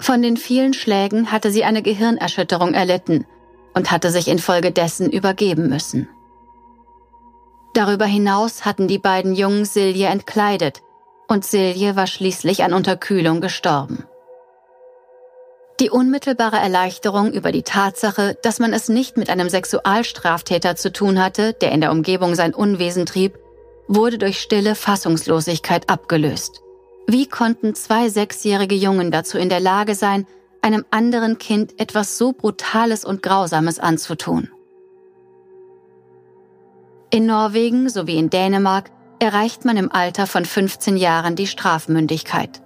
Von 0.00 0.22
den 0.22 0.36
vielen 0.36 0.74
Schlägen 0.74 1.30
hatte 1.30 1.50
sie 1.50 1.64
eine 1.64 1.82
Gehirnerschütterung 1.82 2.74
erlitten 2.74 3.26
und 3.74 3.92
hatte 3.92 4.10
sich 4.10 4.26
infolgedessen 4.28 5.10
übergeben 5.10 5.68
müssen. 5.68 6.08
Darüber 7.74 8.06
hinaus 8.06 8.64
hatten 8.64 8.88
die 8.88 8.98
beiden 8.98 9.34
Jungen 9.34 9.64
Silje 9.64 10.08
entkleidet 10.08 10.82
und 11.28 11.44
Silje 11.44 11.94
war 11.94 12.08
schließlich 12.08 12.64
an 12.64 12.74
Unterkühlung 12.74 13.40
gestorben. 13.40 14.04
Die 15.78 15.90
unmittelbare 15.90 16.56
Erleichterung 16.56 17.32
über 17.32 17.52
die 17.52 17.62
Tatsache, 17.62 18.38
dass 18.42 18.58
man 18.58 18.72
es 18.72 18.88
nicht 18.88 19.18
mit 19.18 19.28
einem 19.28 19.50
Sexualstraftäter 19.50 20.74
zu 20.74 20.90
tun 20.90 21.22
hatte, 21.22 21.52
der 21.52 21.72
in 21.72 21.82
der 21.82 21.90
Umgebung 21.90 22.34
sein 22.34 22.54
Unwesen 22.54 23.04
trieb, 23.04 23.38
wurde 23.86 24.16
durch 24.16 24.40
stille 24.40 24.74
Fassungslosigkeit 24.74 25.90
abgelöst. 25.90 26.62
Wie 27.06 27.28
konnten 27.28 27.74
zwei 27.74 28.08
sechsjährige 28.08 28.74
Jungen 28.74 29.10
dazu 29.10 29.36
in 29.36 29.50
der 29.50 29.60
Lage 29.60 29.94
sein, 29.94 30.26
einem 30.62 30.84
anderen 30.90 31.36
Kind 31.38 31.78
etwas 31.78 32.16
so 32.16 32.32
Brutales 32.32 33.04
und 33.04 33.22
Grausames 33.22 33.78
anzutun? 33.78 34.50
In 37.10 37.26
Norwegen 37.26 37.90
sowie 37.90 38.16
in 38.16 38.30
Dänemark 38.30 38.90
erreicht 39.18 39.64
man 39.66 39.76
im 39.76 39.92
Alter 39.92 40.26
von 40.26 40.44
15 40.44 40.96
Jahren 40.96 41.36
die 41.36 41.46
Strafmündigkeit. 41.46 42.62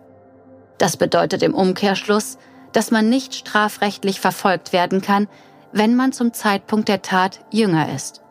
Das 0.79 0.97
bedeutet 0.97 1.43
im 1.43 1.55
Umkehrschluss, 1.55 2.38
dass 2.72 2.90
man 2.90 3.08
nicht 3.08 3.34
strafrechtlich 3.34 4.20
verfolgt 4.20 4.72
werden 4.72 5.00
kann, 5.02 5.28
wenn 5.72 5.96
man 5.96 6.12
zum 6.12 6.32
Zeitpunkt 6.32 6.88
der 6.88 7.02
Tat 7.02 7.40
jünger 7.50 7.92
ist. 7.94 8.22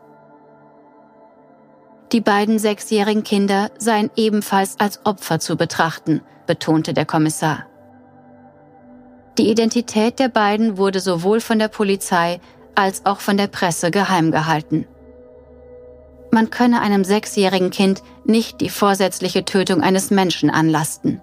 Die 2.12 2.20
beiden 2.20 2.58
sechsjährigen 2.58 3.22
Kinder 3.22 3.70
seien 3.78 4.10
ebenfalls 4.16 4.80
als 4.80 5.04
Opfer 5.06 5.38
zu 5.38 5.56
betrachten, 5.56 6.22
betonte 6.46 6.92
der 6.92 7.06
Kommissar. 7.06 7.66
Die 9.38 9.48
Identität 9.48 10.18
der 10.18 10.28
beiden 10.28 10.76
wurde 10.76 11.00
sowohl 11.00 11.40
von 11.40 11.58
der 11.58 11.68
Polizei 11.68 12.40
als 12.74 13.06
auch 13.06 13.20
von 13.20 13.36
der 13.36 13.46
Presse 13.46 13.90
geheim 13.90 14.32
gehalten. 14.32 14.86
Man 16.32 16.50
könne 16.50 16.80
einem 16.80 17.04
sechsjährigen 17.04 17.70
Kind 17.70 18.02
nicht 18.24 18.60
die 18.60 18.70
vorsätzliche 18.70 19.44
Tötung 19.44 19.80
eines 19.80 20.10
Menschen 20.10 20.50
anlasten. 20.50 21.20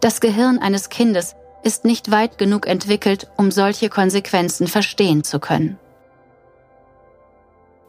Das 0.00 0.20
Gehirn 0.20 0.58
eines 0.58 0.88
Kindes 0.88 1.34
ist 1.64 1.84
nicht 1.84 2.10
weit 2.10 2.38
genug 2.38 2.66
entwickelt, 2.66 3.28
um 3.36 3.50
solche 3.50 3.88
Konsequenzen 3.88 4.68
verstehen 4.68 5.24
zu 5.24 5.40
können. 5.40 5.78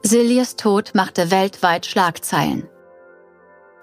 Siljes 0.01 0.55
Tod 0.55 0.91
machte 0.93 1.29
weltweit 1.29 1.85
Schlagzeilen. 1.85 2.67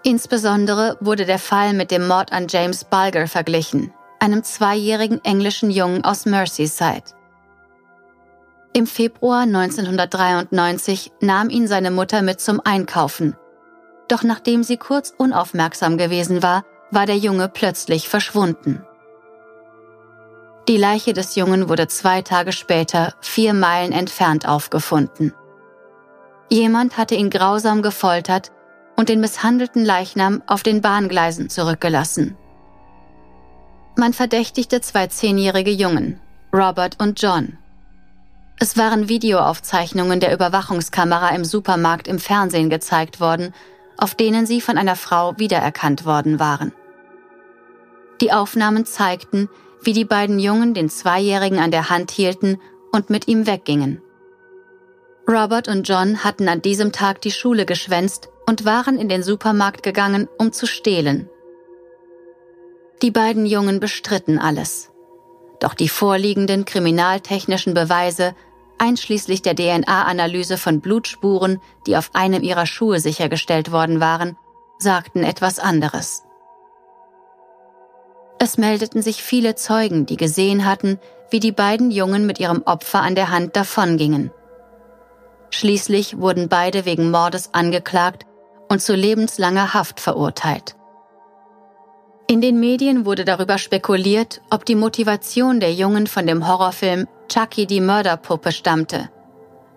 Insbesondere 0.02 0.96
wurde 1.00 1.26
der 1.26 1.38
Fall 1.38 1.74
mit 1.74 1.90
dem 1.90 2.08
Mord 2.08 2.32
an 2.32 2.46
James 2.48 2.84
Bulger 2.84 3.28
verglichen, 3.28 3.92
einem 4.18 4.42
zweijährigen 4.42 5.24
englischen 5.24 5.70
Jungen 5.70 6.04
aus 6.04 6.26
Merseyside. 6.26 7.04
Im 8.72 8.86
Februar 8.86 9.42
1993 9.42 11.12
nahm 11.20 11.50
ihn 11.50 11.68
seine 11.68 11.90
Mutter 11.90 12.22
mit 12.22 12.40
zum 12.40 12.60
Einkaufen. 12.64 13.36
Doch 14.08 14.22
nachdem 14.22 14.62
sie 14.62 14.78
kurz 14.78 15.12
unaufmerksam 15.16 15.98
gewesen 15.98 16.42
war, 16.42 16.64
war 16.90 17.06
der 17.06 17.18
Junge 17.18 17.48
plötzlich 17.48 18.08
verschwunden. 18.08 18.84
Die 20.68 20.76
Leiche 20.76 21.12
des 21.12 21.34
Jungen 21.34 21.68
wurde 21.68 21.88
zwei 21.88 22.22
Tage 22.22 22.52
später 22.52 23.14
vier 23.20 23.52
Meilen 23.52 23.92
entfernt 23.92 24.46
aufgefunden. 24.46 25.34
Jemand 26.48 26.96
hatte 26.96 27.16
ihn 27.16 27.30
grausam 27.30 27.82
gefoltert 27.82 28.52
und 28.96 29.08
den 29.08 29.20
misshandelten 29.20 29.84
Leichnam 29.84 30.42
auf 30.46 30.62
den 30.62 30.80
Bahngleisen 30.80 31.48
zurückgelassen. 31.48 32.36
Man 33.96 34.12
verdächtigte 34.12 34.80
zwei 34.80 35.08
zehnjährige 35.08 35.70
Jungen, 35.70 36.20
Robert 36.52 37.00
und 37.00 37.20
John. 37.20 37.58
Es 38.60 38.76
waren 38.76 39.08
Videoaufzeichnungen 39.08 40.20
der 40.20 40.32
Überwachungskamera 40.32 41.30
im 41.30 41.44
Supermarkt 41.44 42.06
im 42.06 42.20
Fernsehen 42.20 42.70
gezeigt 42.70 43.18
worden, 43.18 43.52
auf 43.96 44.14
denen 44.14 44.46
sie 44.46 44.60
von 44.60 44.78
einer 44.78 44.96
Frau 44.96 45.36
wiedererkannt 45.38 46.06
worden 46.06 46.38
waren. 46.38 46.72
Die 48.20 48.32
Aufnahmen 48.32 48.86
zeigten, 48.86 49.48
wie 49.82 49.92
die 49.92 50.04
beiden 50.04 50.38
Jungen 50.38 50.74
den 50.74 50.88
Zweijährigen 50.88 51.58
an 51.58 51.70
der 51.70 51.90
Hand 51.90 52.10
hielten 52.10 52.60
und 52.92 53.10
mit 53.10 53.28
ihm 53.28 53.46
weggingen. 53.46 54.02
Robert 55.28 55.68
und 55.68 55.88
John 55.88 56.24
hatten 56.24 56.48
an 56.48 56.62
diesem 56.62 56.92
Tag 56.92 57.20
die 57.20 57.30
Schule 57.30 57.64
geschwänzt 57.64 58.28
und 58.46 58.64
waren 58.64 58.98
in 58.98 59.08
den 59.08 59.22
Supermarkt 59.22 59.82
gegangen, 59.82 60.28
um 60.38 60.52
zu 60.52 60.66
stehlen. 60.66 61.28
Die 63.02 63.10
beiden 63.10 63.46
Jungen 63.46 63.80
bestritten 63.80 64.38
alles. 64.38 64.90
Doch 65.60 65.74
die 65.74 65.88
vorliegenden 65.88 66.64
kriminaltechnischen 66.64 67.72
Beweise, 67.72 68.34
einschließlich 68.78 69.42
der 69.42 69.54
DNA-Analyse 69.54 70.58
von 70.58 70.80
Blutspuren, 70.80 71.60
die 71.86 71.96
auf 71.96 72.10
einem 72.14 72.42
ihrer 72.42 72.66
Schuhe 72.66 72.98
sichergestellt 72.98 73.70
worden 73.70 74.00
waren, 74.00 74.36
sagten 74.78 75.22
etwas 75.22 75.60
anderes. 75.60 76.24
Es 78.44 78.58
meldeten 78.58 79.02
sich 79.02 79.22
viele 79.22 79.54
Zeugen, 79.54 80.04
die 80.04 80.16
gesehen 80.16 80.66
hatten, 80.66 80.98
wie 81.30 81.38
die 81.38 81.52
beiden 81.52 81.92
Jungen 81.92 82.26
mit 82.26 82.40
ihrem 82.40 82.62
Opfer 82.64 83.00
an 83.00 83.14
der 83.14 83.30
Hand 83.30 83.54
davongingen. 83.54 84.32
Schließlich 85.50 86.18
wurden 86.18 86.48
beide 86.48 86.84
wegen 86.84 87.12
Mordes 87.12 87.50
angeklagt 87.54 88.26
und 88.68 88.82
zu 88.82 88.96
lebenslanger 88.96 89.74
Haft 89.74 90.00
verurteilt. 90.00 90.74
In 92.26 92.40
den 92.40 92.58
Medien 92.58 93.04
wurde 93.04 93.24
darüber 93.24 93.58
spekuliert, 93.58 94.40
ob 94.50 94.64
die 94.64 94.74
Motivation 94.74 95.60
der 95.60 95.72
Jungen 95.72 96.08
von 96.08 96.26
dem 96.26 96.48
Horrorfilm 96.48 97.06
Chucky 97.28 97.66
die 97.66 97.80
Mörderpuppe 97.80 98.50
stammte. 98.50 99.08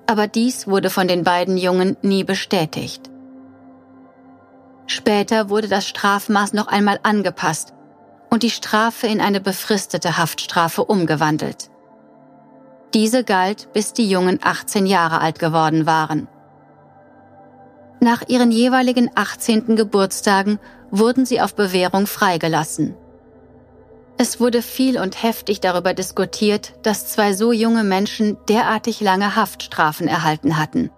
Aber 0.08 0.26
dies 0.26 0.68
wurde 0.68 0.90
von 0.90 1.08
den 1.08 1.24
beiden 1.24 1.58
Jungen 1.58 1.98
nie 2.02 2.24
bestätigt. 2.24 3.12
Später 4.88 5.52
wurde 5.52 5.68
das 5.68 5.88
Strafmaß 5.88 6.54
noch 6.54 6.66
einmal 6.66 7.00
angepasst 7.04 7.76
und 8.36 8.44
die 8.44 8.50
Strafe 8.50 9.08
in 9.08 9.22
eine 9.22 9.40
befristete 9.40 10.18
Haftstrafe 10.18 10.84
umgewandelt. 10.84 11.70
Diese 12.94 13.24
galt, 13.24 13.72
bis 13.72 13.94
die 13.94 14.10
Jungen 14.10 14.42
18 14.44 14.86
Jahre 14.86 15.22
alt 15.22 15.40
geworden 15.40 15.86
waren. 15.86 16.28
Nach 18.02 18.28
ihren 18.28 18.52
jeweiligen 18.52 19.10
18. 19.16 19.78
Geburtstagen 19.78 20.60
wurden 20.92 21.26
sie 21.26 21.40
auf 21.40 21.56
Bewährung 21.56 22.08
freigelassen. 22.08 22.98
Es 24.18 24.42
wurde 24.42 24.62
viel 24.62 25.00
und 25.00 25.24
heftig 25.24 25.62
darüber 25.62 25.94
diskutiert, 25.94 26.74
dass 26.84 27.08
zwei 27.08 27.32
so 27.32 27.54
junge 27.54 27.86
Menschen 27.86 28.36
derartig 28.50 29.00
lange 29.00 29.38
Haftstrafen 29.38 30.10
erhalten 30.10 30.58
hatten. 30.58 30.92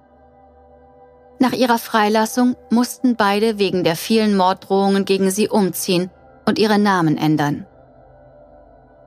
Nach 1.38 1.53
ihrer 1.53 1.77
Freilassung 1.77 2.56
mussten 2.72 3.15
beide 3.15 3.60
wegen 3.60 3.84
der 3.84 3.96
vielen 3.96 4.36
Morddrohungen 4.36 5.06
gegen 5.06 5.29
sie 5.29 5.50
umziehen 5.50 6.10
und 6.48 6.58
ihre 6.58 6.80
Namen 6.80 7.18
ändern. 7.18 7.68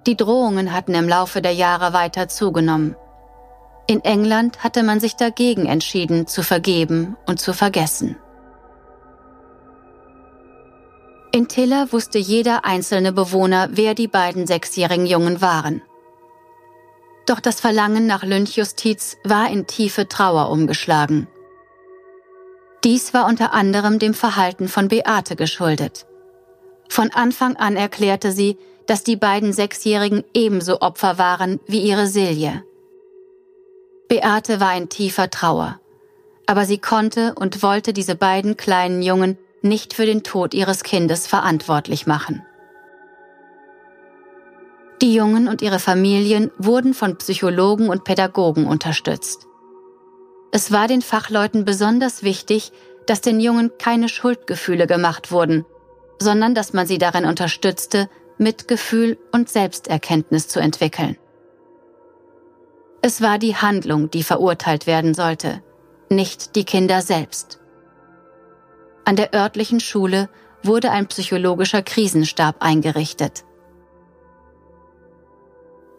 Die 0.07 0.17
Drohungen 0.17 0.73
hatten 0.73 0.95
im 0.95 1.09
Laufe 1.09 1.43
der 1.43 1.53
Jahre 1.53 1.93
weiter 1.93 2.29
zugenommen. 2.29 2.95
In 3.87 4.05
England 4.05 4.63
hatte 4.63 4.83
man 4.83 5.01
sich 5.01 5.17
dagegen 5.17 5.67
entschieden, 5.67 6.27
zu 6.27 6.43
vergeben 6.43 7.17
und 7.27 7.41
zu 7.41 7.53
vergessen. 7.53 8.17
In 11.33 11.49
Tiller 11.49 11.93
wusste 11.93 12.19
jeder 12.19 12.65
einzelne 12.65 13.13
Bewohner, 13.13 13.69
wer 13.73 13.95
die 13.95 14.09
beiden 14.09 14.47
sechsjährigen 14.47 15.07
Jungen 15.07 15.41
waren. 15.41 15.83
Doch 17.27 17.41
das 17.41 17.61
Verlangen 17.61 18.07
nach 18.07 18.25
Lynchjustiz 18.25 19.17
war 19.25 19.49
in 19.51 19.67
tiefe 19.67 20.09
Trauer 20.09 20.51
umgeschlagen. 20.51 21.29
Dies 22.83 23.15
war 23.15 23.27
unter 23.27 23.53
anderem 23.53 23.99
dem 23.99 24.15
Verhalten 24.15 24.67
von 24.67 24.89
Beate 24.89 25.37
geschuldet. 25.37 26.07
Von 26.91 27.13
Anfang 27.13 27.57
an 27.57 27.77
erklärte 27.77 28.33
sie, 28.33 28.59
dass 28.87 29.05
die 29.05 29.15
beiden 29.15 29.53
Sechsjährigen 29.53 30.25
ebenso 30.35 30.81
Opfer 30.81 31.19
waren 31.19 31.61
wie 31.69 31.83
ihre 31.83 32.09
Silje. 32.09 32.65
Beate 34.09 34.59
war 34.59 34.77
in 34.77 34.89
tiefer 34.89 35.31
Trauer, 35.31 35.79
aber 36.47 36.65
sie 36.65 36.79
konnte 36.79 37.33
und 37.37 37.63
wollte 37.63 37.93
diese 37.93 38.17
beiden 38.17 38.57
kleinen 38.57 39.03
Jungen 39.03 39.39
nicht 39.63 39.95
für 39.95 40.05
den 40.05 40.25
Tod 40.25 40.53
ihres 40.53 40.83
Kindes 40.83 41.29
verantwortlich 41.29 42.09
machen. 42.09 42.45
Die 45.01 45.15
Jungen 45.15 45.47
und 45.47 45.63
ihre 45.63 45.79
Familien 45.79 46.51
wurden 46.59 46.93
von 46.93 47.17
Psychologen 47.19 47.89
und 47.89 48.03
Pädagogen 48.03 48.67
unterstützt. 48.67 49.47
Es 50.51 50.73
war 50.73 50.89
den 50.89 51.03
Fachleuten 51.03 51.65
besonders 51.65 52.25
wichtig, 52.25 52.73
dass 53.07 53.21
den 53.21 53.39
Jungen 53.39 53.71
keine 53.79 54.09
Schuldgefühle 54.09 54.89
gemacht 54.89 55.31
wurden, 55.31 55.65
sondern 56.21 56.55
dass 56.55 56.73
man 56.73 56.87
sie 56.87 56.99
darin 56.99 57.25
unterstützte, 57.25 58.09
Mitgefühl 58.39 59.19
und 59.33 59.49
Selbsterkenntnis 59.49 60.49
zu 60.49 60.61
entwickeln. 60.61 61.17
Es 63.03 63.23
war 63.23 63.39
die 63.39 63.57
Handlung, 63.57 64.11
die 64.11 64.23
verurteilt 64.23 64.87
werden 64.87 65.15
sollte, 65.15 65.63
nicht 66.11 66.55
die 66.55 66.65
Kinder 66.65 67.01
selbst. 67.01 67.59
An 69.05 69.17
der 69.17 69.35
örtlichen 69.35 69.81
Schule 69.81 70.29
wurde 70.63 70.91
ein 70.91 71.07
psychologischer 71.07 71.83
Krisenstab 71.83 72.57
eingerichtet. 72.61 73.45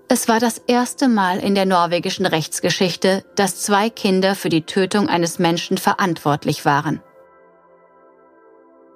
Es 0.07 0.27
war 0.27 0.39
das 0.39 0.59
erste 0.67 1.07
Mal 1.07 1.39
in 1.39 1.55
der 1.55 1.65
norwegischen 1.65 2.25
Rechtsgeschichte, 2.25 3.23
dass 3.35 3.61
zwei 3.61 3.89
Kinder 3.89 4.35
für 4.35 4.49
die 4.49 4.63
Tötung 4.65 5.07
eines 5.07 5.39
Menschen 5.39 5.77
verantwortlich 5.77 6.65
waren. 6.65 7.01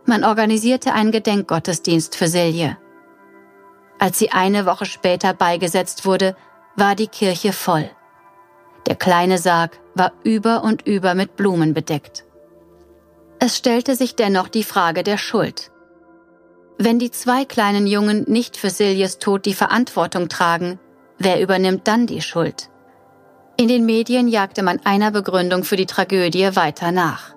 Man 0.05 0.23
organisierte 0.23 0.93
einen 0.93 1.11
Gedenkgottesdienst 1.11 2.15
für 2.15 2.27
Silje. 2.27 2.77
Als 3.97 4.19
sie 4.19 4.31
eine 4.31 4.65
Woche 4.65 4.85
später 4.85 5.33
beigesetzt 5.33 6.05
wurde, 6.05 6.35
war 6.75 6.95
die 6.95 7.07
Kirche 7.07 7.53
voll. 7.53 7.89
Der 8.85 8.95
kleine 8.95 9.37
Sarg 9.37 9.79
war 9.95 10.11
über 10.23 10.63
und 10.63 10.85
über 10.85 11.15
mit 11.15 11.35
Blumen 11.35 11.73
bedeckt. 11.73 12.23
Es 13.39 13.57
stellte 13.57 13.95
sich 13.95 14.15
dennoch 14.15 14.47
die 14.47 14.63
Frage 14.63 15.03
der 15.03 15.17
Schuld. 15.17 15.71
Wenn 16.77 16.99
die 16.99 17.11
zwei 17.11 17.45
kleinen 17.45 17.87
Jungen 17.87 18.25
nicht 18.27 18.57
für 18.57 18.69
Siljes 18.69 19.17
Tod 19.17 19.45
die 19.45 19.53
Verantwortung 19.53 20.29
tragen, 20.29 20.79
wer 21.17 21.41
übernimmt 21.41 21.87
dann 21.87 22.05
die 22.05 22.21
Schuld? 22.21 22.69
In 23.57 23.69
den 23.69 23.85
Medien 23.85 24.27
jagte 24.27 24.61
man 24.61 24.81
einer 24.83 25.11
Begründung 25.11 25.63
für 25.63 25.77
die 25.77 25.85
Tragödie 25.85 26.55
weiter 26.55 26.91
nach. 26.91 27.34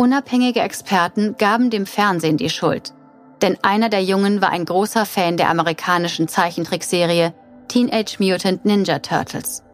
Unabhängige 0.00 0.60
Experten 0.60 1.34
gaben 1.38 1.70
dem 1.70 1.84
Fernsehen 1.84 2.36
die 2.36 2.50
Schuld, 2.50 2.94
denn 3.42 3.58
einer 3.62 3.88
der 3.88 4.04
Jungen 4.04 4.40
war 4.40 4.50
ein 4.50 4.64
großer 4.64 5.04
Fan 5.04 5.36
der 5.36 5.50
amerikanischen 5.50 6.28
Zeichentrickserie 6.28 7.34
Teenage 7.66 8.18
Mutant 8.20 8.64
Ninja 8.64 9.00
Turtles. 9.00 9.64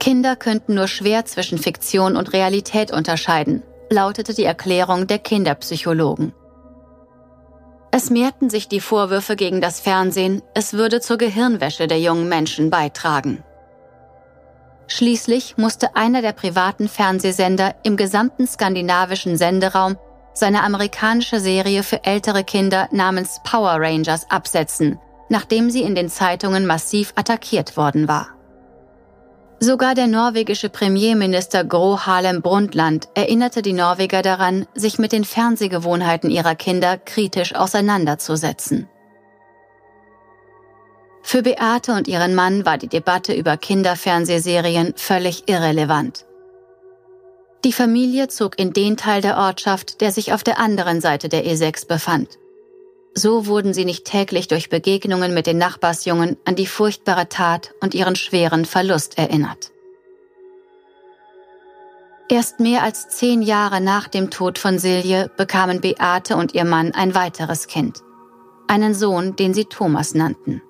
Kinder 0.00 0.34
könnten 0.34 0.74
nur 0.74 0.88
schwer 0.88 1.26
zwischen 1.26 1.58
Fiktion 1.58 2.16
und 2.16 2.32
Realität 2.32 2.92
unterscheiden, 2.92 3.62
lautete 3.88 4.34
die 4.34 4.42
Erklärung 4.42 5.06
der 5.06 5.20
Kinderpsychologen. 5.20 6.32
Es 7.92 8.10
mehrten 8.10 8.50
sich 8.50 8.66
die 8.66 8.80
Vorwürfe 8.80 9.36
gegen 9.36 9.60
das 9.60 9.78
Fernsehen, 9.78 10.42
es 10.54 10.72
würde 10.72 11.00
zur 11.00 11.18
Gehirnwäsche 11.18 11.86
der 11.86 12.00
jungen 12.00 12.28
Menschen 12.28 12.68
beitragen. 12.68 13.44
Schließlich 14.88 15.56
musste 15.56 15.96
einer 15.96 16.22
der 16.22 16.32
privaten 16.32 16.88
Fernsehsender 16.88 17.74
im 17.82 17.96
gesamten 17.96 18.46
skandinavischen 18.46 19.36
Senderaum 19.36 19.96
seine 20.32 20.62
amerikanische 20.62 21.40
Serie 21.40 21.82
für 21.82 22.04
ältere 22.04 22.44
Kinder 22.44 22.88
namens 22.92 23.40
Power 23.42 23.76
Rangers 23.80 24.30
absetzen, 24.30 24.98
nachdem 25.28 25.70
sie 25.70 25.82
in 25.82 25.94
den 25.94 26.08
Zeitungen 26.08 26.66
massiv 26.66 27.12
attackiert 27.16 27.76
worden 27.76 28.06
war. 28.06 28.28
Sogar 29.58 29.94
der 29.94 30.06
norwegische 30.06 30.68
Premierminister 30.68 31.64
Gro 31.64 32.00
Harlem 32.00 32.42
Brundtland 32.42 33.08
erinnerte 33.14 33.62
die 33.62 33.72
Norweger 33.72 34.20
daran, 34.20 34.66
sich 34.74 34.98
mit 34.98 35.12
den 35.12 35.24
Fernsehgewohnheiten 35.24 36.30
ihrer 36.30 36.54
Kinder 36.54 36.98
kritisch 36.98 37.54
auseinanderzusetzen. 37.54 38.88
Für 41.28 41.42
Beate 41.42 41.92
und 41.92 42.06
ihren 42.06 42.36
Mann 42.36 42.64
war 42.64 42.78
die 42.78 42.86
Debatte 42.86 43.34
über 43.34 43.56
Kinderfernsehserien 43.56 44.92
völlig 44.94 45.48
irrelevant. 45.48 46.24
Die 47.64 47.72
Familie 47.72 48.28
zog 48.28 48.60
in 48.60 48.72
den 48.72 48.96
Teil 48.96 49.22
der 49.22 49.36
Ortschaft, 49.36 50.00
der 50.00 50.12
sich 50.12 50.32
auf 50.32 50.44
der 50.44 50.60
anderen 50.60 51.00
Seite 51.00 51.28
der 51.28 51.44
E6 51.44 51.88
befand. 51.88 52.38
So 53.12 53.46
wurden 53.46 53.74
sie 53.74 53.84
nicht 53.84 54.04
täglich 54.04 54.46
durch 54.46 54.70
Begegnungen 54.70 55.34
mit 55.34 55.48
den 55.48 55.58
Nachbarsjungen 55.58 56.36
an 56.44 56.54
die 56.54 56.68
furchtbare 56.68 57.28
Tat 57.28 57.74
und 57.80 57.92
ihren 57.92 58.14
schweren 58.14 58.64
Verlust 58.64 59.18
erinnert. 59.18 59.72
Erst 62.28 62.60
mehr 62.60 62.84
als 62.84 63.08
zehn 63.08 63.42
Jahre 63.42 63.80
nach 63.80 64.06
dem 64.06 64.30
Tod 64.30 64.60
von 64.60 64.78
Silje 64.78 65.28
bekamen 65.36 65.80
Beate 65.80 66.36
und 66.36 66.54
ihr 66.54 66.64
Mann 66.64 66.92
ein 66.92 67.16
weiteres 67.16 67.66
Kind, 67.66 68.04
einen 68.68 68.94
Sohn, 68.94 69.34
den 69.34 69.54
sie 69.54 69.64
Thomas 69.64 70.14
nannten. 70.14 70.62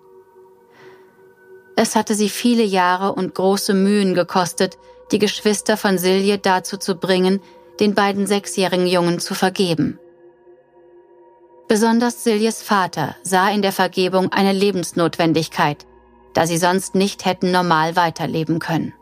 Es 1.77 1.95
hatte 1.95 2.15
sie 2.15 2.31
viele 2.31 2.65
Jahre 2.65 3.13
und 3.13 3.35
große 3.35 3.75
Mühen 3.75 4.15
gekostet, 4.15 4.79
die 5.13 5.19
Geschwister 5.19 5.77
von 5.77 5.99
Silje 5.99 6.39
dazu 6.39 6.79
zu 6.79 6.97
bringen, 6.97 7.41
den 7.79 7.95
beiden 7.95 8.27
sechsjährigen 8.27 8.87
Jungen 8.87 9.21
zu 9.21 9.35
vergeben. 9.35 9.99
Besonders 11.69 12.25
Siljes 12.25 12.63
Vater 12.63 13.15
sah 13.23 13.51
in 13.51 13.61
der 13.61 13.73
Vergebung 13.73 14.33
eine 14.33 14.53
Lebensnotwendigkeit, 14.53 15.87
da 16.33 16.47
sie 16.47 16.59
sonst 16.59 16.95
nicht 16.95 17.27
hätten 17.27 17.51
normal 17.51 17.95
weiterleben 17.95 18.59
können. 18.59 18.95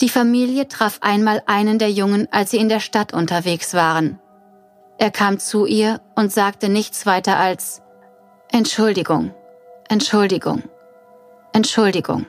Die 0.00 0.08
Familie 0.08 0.66
traf 0.66 0.98
einmal 1.02 1.42
einen 1.46 1.78
der 1.78 1.90
Jungen, 1.90 2.26
als 2.32 2.50
sie 2.50 2.56
in 2.56 2.68
der 2.68 2.80
Stadt 2.80 3.12
unterwegs 3.12 3.74
waren. 3.74 4.18
Er 4.98 5.10
kam 5.10 5.38
zu 5.38 5.66
ihr 5.66 6.00
und 6.16 6.32
sagte 6.32 6.68
nichts 6.68 7.06
weiter 7.06 7.36
als 7.36 7.82
Entschuldigung, 8.50 9.34
Entschuldigung, 9.92 10.62
Entschuldigung. 11.52 12.24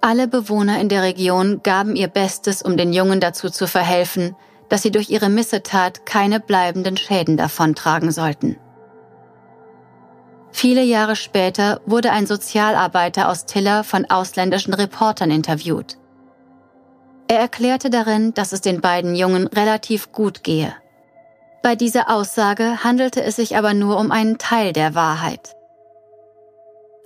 Alle 0.00 0.26
Bewohner 0.26 0.80
in 0.80 0.88
der 0.88 1.02
Region 1.02 1.62
gaben 1.62 1.94
ihr 1.94 2.08
Bestes, 2.08 2.62
um 2.62 2.76
den 2.76 2.92
Jungen 2.92 3.20
dazu 3.20 3.48
zu 3.48 3.68
verhelfen, 3.68 4.34
dass 4.68 4.82
sie 4.82 4.90
durch 4.90 5.08
ihre 5.08 5.28
Missetat 5.28 6.04
keine 6.04 6.40
bleibenden 6.40 6.96
Schäden 6.96 7.36
davontragen 7.36 8.10
sollten. 8.10 8.56
Viele 10.50 10.82
Jahre 10.82 11.14
später 11.14 11.80
wurde 11.86 12.10
ein 12.10 12.26
Sozialarbeiter 12.26 13.28
aus 13.28 13.46
Tiller 13.46 13.84
von 13.84 14.04
ausländischen 14.10 14.74
Reportern 14.74 15.30
interviewt. 15.30 15.96
Er 17.28 17.38
erklärte 17.38 17.88
darin, 17.88 18.34
dass 18.34 18.52
es 18.52 18.62
den 18.62 18.80
beiden 18.80 19.14
Jungen 19.14 19.46
relativ 19.46 20.10
gut 20.10 20.42
gehe. 20.42 20.74
Bei 21.62 21.74
dieser 21.74 22.10
Aussage 22.10 22.84
handelte 22.84 23.22
es 23.22 23.36
sich 23.36 23.56
aber 23.56 23.74
nur 23.74 23.98
um 23.98 24.12
einen 24.12 24.38
Teil 24.38 24.72
der 24.72 24.94
Wahrheit. 24.94 25.54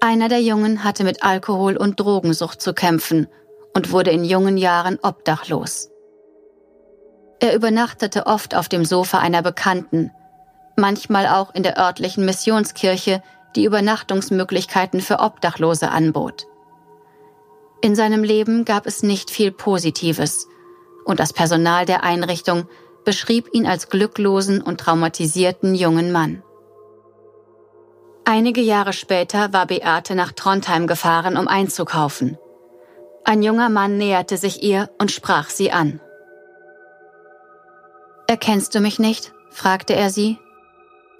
Einer 0.00 0.28
der 0.28 0.42
Jungen 0.42 0.84
hatte 0.84 1.04
mit 1.04 1.24
Alkohol- 1.24 1.76
und 1.76 1.98
Drogensucht 1.98 2.60
zu 2.60 2.74
kämpfen 2.74 3.28
und 3.74 3.92
wurde 3.92 4.10
in 4.10 4.24
jungen 4.24 4.58
Jahren 4.58 4.98
obdachlos. 5.02 5.90
Er 7.40 7.54
übernachtete 7.54 8.26
oft 8.26 8.54
auf 8.54 8.68
dem 8.68 8.84
Sofa 8.84 9.18
einer 9.18 9.42
Bekannten, 9.42 10.10
manchmal 10.76 11.26
auch 11.26 11.54
in 11.54 11.62
der 11.62 11.78
örtlichen 11.78 12.24
Missionskirche, 12.24 13.22
die 13.56 13.64
Übernachtungsmöglichkeiten 13.64 15.00
für 15.00 15.20
Obdachlose 15.20 15.90
anbot. 15.90 16.46
In 17.80 17.96
seinem 17.96 18.22
Leben 18.22 18.64
gab 18.64 18.86
es 18.86 19.02
nicht 19.02 19.30
viel 19.30 19.50
Positives, 19.50 20.46
und 21.04 21.18
das 21.18 21.32
Personal 21.32 21.84
der 21.84 22.04
Einrichtung 22.04 22.68
beschrieb 23.04 23.48
ihn 23.52 23.66
als 23.66 23.88
glücklosen 23.88 24.62
und 24.62 24.80
traumatisierten 24.80 25.74
jungen 25.74 26.12
Mann. 26.12 26.42
Einige 28.24 28.60
Jahre 28.60 28.92
später 28.92 29.52
war 29.52 29.66
Beate 29.66 30.14
nach 30.14 30.32
Trondheim 30.32 30.86
gefahren, 30.86 31.36
um 31.36 31.48
einzukaufen. 31.48 32.38
Ein 33.24 33.42
junger 33.42 33.68
Mann 33.68 33.98
näherte 33.98 34.36
sich 34.36 34.62
ihr 34.62 34.90
und 34.98 35.10
sprach 35.10 35.48
sie 35.48 35.72
an. 35.72 36.00
Erkennst 38.26 38.74
du 38.74 38.80
mich 38.80 38.98
nicht? 38.98 39.32
fragte 39.50 39.94
er 39.94 40.10
sie. 40.10 40.38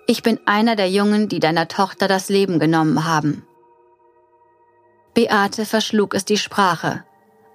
Ich 0.07 0.23
bin 0.23 0.41
einer 0.47 0.77
der 0.77 0.91
Jungen, 0.91 1.29
die 1.29 1.41
deiner 1.41 1.69
Tochter 1.69 2.09
das 2.09 2.29
Leben 2.29 2.59
genommen 2.59 3.05
haben. 3.05 3.47
Beate 5.15 5.67
verschlug 5.67 6.15
es 6.15 6.25
die 6.25 6.39
Sprache, 6.39 7.05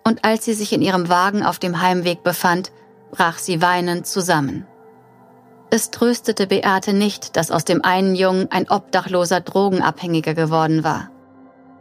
und 0.03 0.23
als 0.23 0.45
sie 0.45 0.53
sich 0.53 0.71
in 0.73 0.81
ihrem 0.81 1.09
Wagen 1.09 1.43
auf 1.43 1.59
dem 1.59 1.81
Heimweg 1.81 2.23
befand, 2.23 2.71
brach 3.11 3.37
sie 3.37 3.61
weinend 3.61 4.07
zusammen. 4.07 4.65
Es 5.69 5.91
tröstete 5.91 6.47
Beate 6.47 6.93
nicht, 6.93 7.35
dass 7.35 7.51
aus 7.51 7.65
dem 7.65 7.83
einen 7.83 8.15
Jungen 8.15 8.49
ein 8.51 8.69
obdachloser 8.69 9.41
Drogenabhängiger 9.41 10.33
geworden 10.33 10.83
war. 10.83 11.09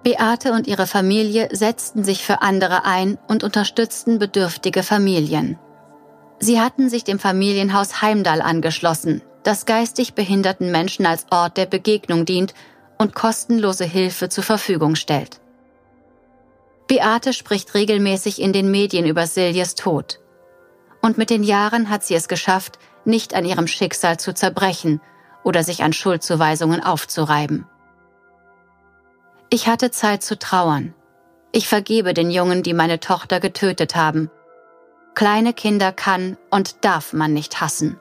Beate 0.03 0.53
und 0.53 0.67
ihre 0.67 0.87
Familie 0.87 1.49
setzten 1.53 2.05
sich 2.05 2.25
für 2.25 2.43
andere 2.43 2.85
ein 2.85 3.19
und 3.29 3.45
unterstützten 3.45 4.19
bedürftige 4.19 4.83
Familien. 4.83 5.59
Sie 6.39 6.61
hatten 6.61 6.89
sich 6.89 7.05
dem 7.05 7.19
Familienhaus 7.19 8.03
Heimdall 8.03 8.43
angeschlossen, 8.43 9.23
das 9.43 9.67
geistig 9.67 10.15
behinderten 10.15 10.71
Menschen 10.71 11.07
als 11.07 11.27
Ort 11.31 11.57
der 11.57 11.67
Begegnung 11.67 12.25
dient 12.25 12.55
und 12.99 13.15
kostenlose 13.15 13.85
Hilfe 13.85 14.29
zur 14.29 14.45
Verfügung 14.45 14.97
stellt. 14.97 15.41
Beate 16.89 17.33
spricht 17.33 17.75
regelmäßig 17.75 18.41
in 18.41 18.53
den 18.53 18.71
Medien 18.71 19.07
über 19.07 19.27
Siljes 19.27 19.75
Tod. 19.75 20.21
Und 21.07 21.19
mit 21.19 21.31
den 21.31 21.45
Jahren 21.45 21.89
hat 21.89 22.03
sie 22.03 22.17
es 22.17 22.27
geschafft, 22.27 22.81
nicht 23.05 23.33
an 23.33 23.45
ihrem 23.45 23.69
Schicksal 23.69 24.19
zu 24.19 24.35
zerbrechen 24.35 25.01
oder 25.45 25.63
sich 25.63 25.85
an 25.85 25.93
Schuldzuweisungen 25.93 26.83
aufzureiben. 26.83 27.65
Ich 29.49 29.69
hatte 29.69 29.93
Zeit 29.93 30.25
zu 30.25 30.37
trauern. 30.37 30.95
Ich 31.53 31.69
vergebe 31.69 32.13
den 32.13 32.33
Jungen, 32.33 32.65
die 32.65 32.75
meine 32.75 32.99
Tochter 32.99 33.39
getötet 33.39 33.95
haben, 33.95 34.33
Kleine 35.15 35.55
Kinder 35.55 35.93
kann 35.93 36.37
und 36.51 36.85
darf 36.85 37.13
man 37.13 37.33
nicht 37.33 37.61
hassen. 37.61 38.01